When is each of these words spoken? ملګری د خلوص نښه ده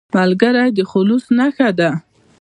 ملګری 0.17 0.69
د 0.77 0.79
خلوص 0.91 1.23
نښه 1.37 1.69
ده 1.79 1.89